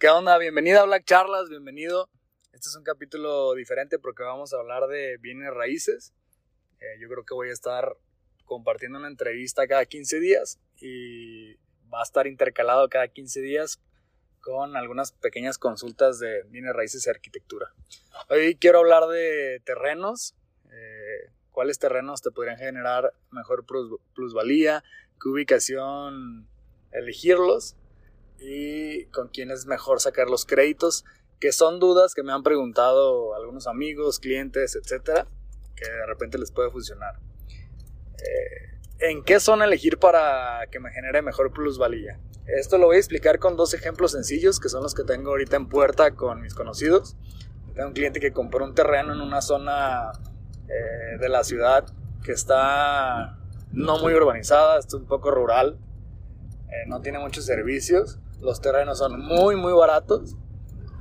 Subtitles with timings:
[0.00, 0.38] ¿Qué onda?
[0.38, 2.08] Bienvenida a Black Charlas, bienvenido.
[2.54, 6.14] Este es un capítulo diferente porque vamos a hablar de bienes raíces.
[6.80, 7.98] Eh, yo creo que voy a estar
[8.46, 11.52] compartiendo una entrevista cada 15 días y
[11.92, 13.78] va a estar intercalado cada 15 días
[14.40, 17.74] con algunas pequeñas consultas de bienes raíces y arquitectura.
[18.30, 20.34] Hoy quiero hablar de terrenos,
[20.72, 23.66] eh, cuáles terrenos te podrían generar mejor
[24.14, 24.82] plusvalía,
[25.20, 26.48] qué ubicación
[26.90, 27.76] elegirlos
[28.40, 31.04] y con quién es mejor sacar los créditos,
[31.38, 35.26] que son dudas que me han preguntado algunos amigos, clientes, etcétera,
[35.76, 37.18] que de repente les puede funcionar.
[38.18, 42.20] Eh, ¿En qué zona elegir para que me genere mejor plusvalía?
[42.46, 45.56] Esto lo voy a explicar con dos ejemplos sencillos que son los que tengo ahorita
[45.56, 47.16] en puerta con mis conocidos.
[47.74, 50.12] Tengo un cliente que compró un terreno en una zona
[50.68, 51.86] eh, de la ciudad
[52.24, 53.38] que está
[53.72, 55.78] no muy urbanizada, está un poco rural,
[56.68, 60.36] eh, no tiene muchos servicios, los terrenos son muy muy baratos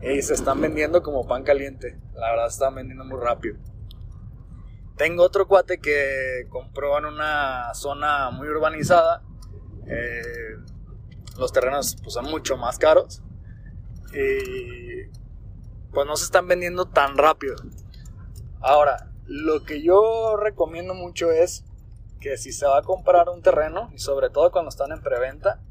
[0.02, 3.58] y se están vendiendo como pan caliente, la verdad se están vendiendo muy rápido.
[4.96, 9.24] Tengo otro cuate que compró en una zona muy urbanizada,
[9.88, 10.58] eh,
[11.38, 13.22] los terrenos pues, son mucho más caros
[14.14, 15.06] y
[15.92, 17.56] pues no se están vendiendo tan rápido.
[18.62, 21.64] Ahora, lo que yo recomiendo mucho es
[22.20, 25.62] que si se va a comprar un terreno, y sobre todo cuando están en preventa,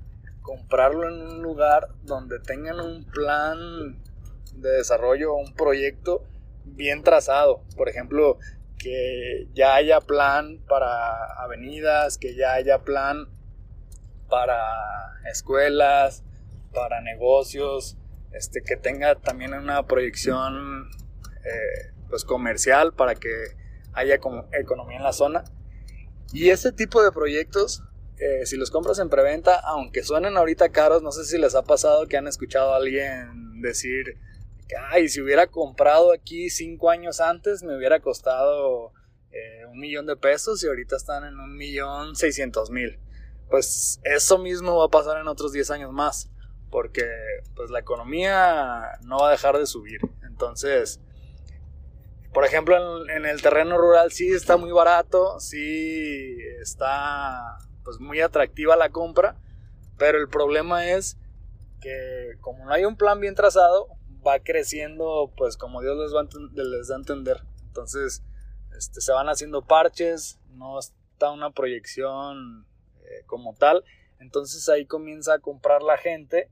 [0.49, 4.03] comprarlo en un lugar donde tengan un plan
[4.55, 6.25] de desarrollo un proyecto
[6.65, 7.61] bien trazado.
[7.77, 8.39] Por ejemplo,
[8.79, 13.29] que ya haya plan para avenidas, que ya haya plan
[14.31, 14.59] para
[15.31, 16.25] escuelas,
[16.73, 17.99] para negocios,
[18.33, 20.89] este, que tenga también una proyección
[21.45, 23.29] eh, pues comercial para que
[23.93, 25.45] haya como economía en la zona.
[26.33, 27.83] Y ese tipo de proyectos,
[28.21, 31.63] eh, si los compras en preventa, aunque suenen ahorita caros, no sé si les ha
[31.63, 34.19] pasado que han escuchado a alguien decir,
[34.91, 38.93] ay, si hubiera comprado aquí cinco años antes me hubiera costado
[39.31, 42.99] eh, un millón de pesos y ahorita están en un millón seiscientos mil
[43.49, 46.31] pues eso mismo va a pasar en otros 10 años más,
[46.71, 47.07] porque
[47.55, 50.01] pues la economía no va a dejar de subir.
[50.27, 51.01] Entonces,
[52.33, 58.77] por ejemplo, en, el terreno rural sí está muy barato, sí está pues muy atractiva
[58.77, 59.35] la compra,
[59.97, 61.17] pero el problema es
[61.81, 63.89] que como no hay un plan bien trazado,
[64.27, 67.41] va creciendo pues como Dios les, va les da a entender.
[67.65, 68.23] Entonces,
[68.77, 72.67] este, se van haciendo parches, no está una proyección
[73.01, 73.83] eh, como tal.
[74.21, 76.51] Entonces ahí comienza a comprar la gente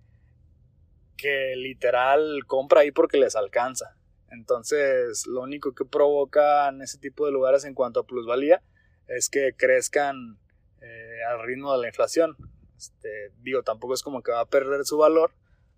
[1.19, 3.95] que literal compra ahí porque les alcanza.
[4.31, 8.63] Entonces lo único que provocan ese tipo de lugares en cuanto a plusvalía
[9.07, 10.39] es que crezcan
[10.81, 12.37] eh, al ritmo de la inflación.
[12.77, 15.33] Este, digo, tampoco es como que va a perder su valor,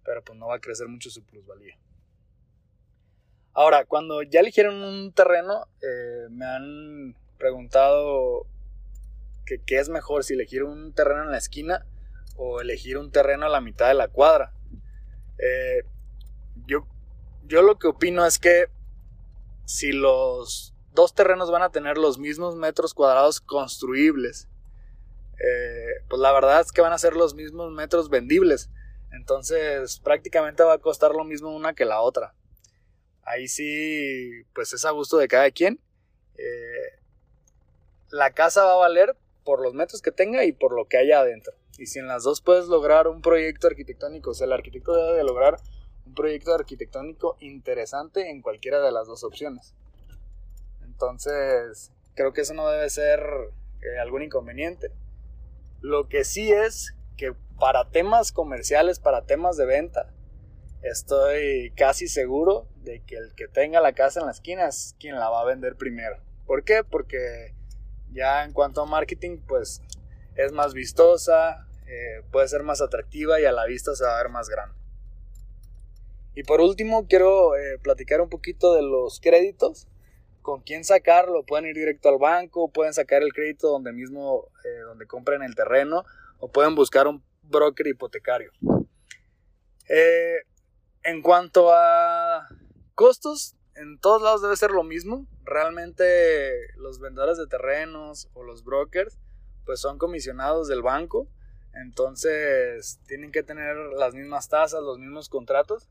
[0.04, 1.78] pero pues no va a crecer mucho su plusvalía.
[3.52, 8.46] Ahora, cuando ya eligieron un terreno, eh, me han preguntado
[9.46, 11.84] que qué es mejor, si elegir un terreno en la esquina
[12.36, 14.52] o elegir un terreno a la mitad de la cuadra.
[15.38, 15.82] Eh,
[16.66, 16.86] yo,
[17.46, 18.66] yo lo que opino es que
[19.64, 24.48] si los dos terrenos van a tener los mismos metros cuadrados construibles,
[25.38, 28.70] eh, pues la verdad es que van a ser los mismos metros vendibles.
[29.12, 32.34] Entonces prácticamente va a costar lo mismo una que la otra.
[33.22, 35.80] Ahí sí, pues es a gusto de cada quien.
[36.36, 36.98] Eh,
[38.10, 41.20] la casa va a valer por los metros que tenga y por lo que haya
[41.20, 41.52] adentro.
[41.78, 45.18] Y si en las dos puedes lograr un proyecto arquitectónico, o sea, el arquitecto debe
[45.18, 45.58] de lograr
[46.06, 49.74] un proyecto arquitectónico interesante en cualquiera de las dos opciones.
[50.84, 53.20] Entonces, creo que eso no debe ser
[53.82, 54.90] eh, algún inconveniente.
[55.80, 60.12] Lo que sí es que para temas comerciales, para temas de venta,
[60.82, 65.16] estoy casi seguro de que el que tenga la casa en la esquina es quien
[65.16, 66.16] la va a vender primero.
[66.46, 66.84] ¿Por qué?
[66.84, 67.54] Porque
[68.12, 69.82] ya en cuanto a marketing, pues
[70.34, 74.22] es más vistosa, eh, puede ser más atractiva y a la vista se va a
[74.22, 74.76] ver más grande.
[76.34, 79.88] Y por último, quiero eh, platicar un poquito de los créditos.
[80.42, 84.80] Con quién sacarlo, pueden ir directo al banco, pueden sacar el crédito donde mismo, eh,
[84.80, 86.04] donde compren el terreno,
[86.38, 88.52] o pueden buscar un broker hipotecario.
[91.04, 92.46] en cuanto a
[92.94, 95.26] costos, en todos lados debe ser lo mismo.
[95.44, 99.18] Realmente los vendedores de terrenos o los brokers
[99.64, 101.28] pues son comisionados del banco.
[101.74, 105.88] Entonces tienen que tener las mismas tasas, los mismos contratos.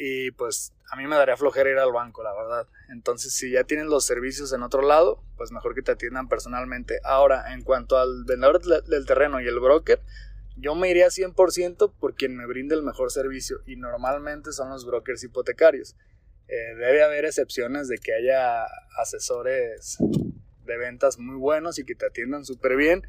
[0.00, 2.68] Y pues a mí me daría flojera ir al banco, la verdad.
[2.88, 7.00] Entonces si ya tienen los servicios en otro lado, pues mejor que te atiendan personalmente.
[7.02, 10.00] Ahora, en cuanto al vendedor del terreno y el broker,
[10.56, 14.86] yo me iría 100% por quien me brinde el mejor servicio y normalmente son los
[14.86, 15.96] brokers hipotecarios.
[16.46, 18.64] Eh, debe haber excepciones de que haya
[19.00, 19.98] asesores
[20.64, 23.02] de ventas muy buenos y que te atiendan súper bien,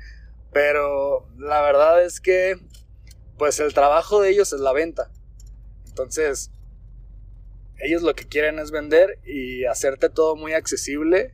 [0.51, 2.55] pero la verdad es que
[3.37, 5.11] pues el trabajo de ellos es la venta.
[5.87, 6.51] Entonces,
[7.79, 11.33] ellos lo que quieren es vender y hacerte todo muy accesible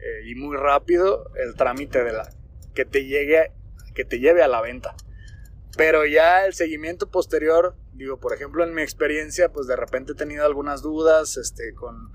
[0.00, 2.30] eh, y muy rápido el trámite de la
[2.74, 3.52] que te llegue
[3.94, 4.94] que te lleve a la venta.
[5.76, 10.14] Pero ya el seguimiento posterior, digo, por ejemplo, en mi experiencia, pues de repente he
[10.14, 12.12] tenido algunas dudas este, con,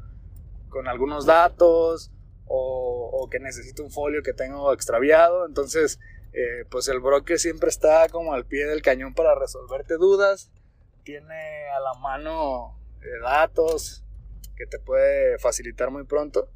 [0.69, 2.11] con algunos datos
[2.45, 5.45] o, que necesito un folio que tengo extraviado.
[5.45, 5.99] Entonces,
[6.33, 10.51] eh, pues el broker siempre está como al pie del cañón para resolverte dudas.
[11.03, 12.79] Tiene a la mano
[13.21, 14.03] datos
[14.55, 16.49] que te puede facilitar muy pronto.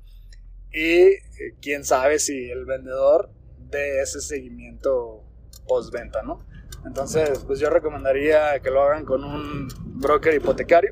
[0.72, 1.20] Y eh,
[1.62, 5.24] quién sabe si el vendedor de ese seguimiento
[5.68, 6.46] postventa, ¿no?
[6.86, 9.68] Entonces, pues yo recomendaría que lo hagan con un
[10.00, 10.92] broker hipotecario.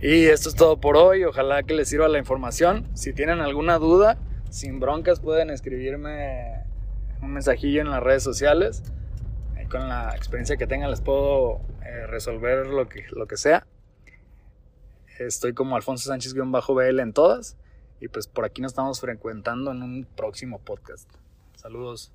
[0.00, 1.24] Y esto es todo por hoy.
[1.24, 2.88] Ojalá que les sirva la información.
[2.94, 4.18] Si tienen alguna duda,
[4.50, 6.64] sin broncas pueden escribirme
[7.22, 8.82] un mensajillo en las redes sociales.
[9.70, 13.66] Con la experiencia que tengan les puedo eh, resolver lo que, lo que sea.
[15.18, 17.56] Estoy como Alfonso Sánchez-BL en todas.
[18.00, 21.08] Y pues por aquí nos estamos frecuentando en un próximo podcast.
[21.56, 22.12] Saludos.